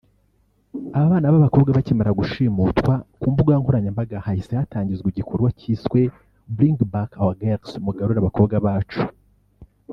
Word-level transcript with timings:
Aba 0.97 1.11
bana 1.13 1.27
b’abakobwa 1.33 1.69
bakimara 1.77 2.17
gushimutwa 2.19 2.93
ku 3.19 3.27
mbuga 3.31 3.53
nkoranyambaga 3.59 4.17
hahise 4.25 4.53
hatangizwa 4.59 5.07
igikorwa 5.09 5.49
cyiswe 5.59 5.99
#BringBackOurGirls 6.57 7.71
(mugarure 7.85 8.19
abakobwa 8.21 8.55
bacu) 8.65 9.01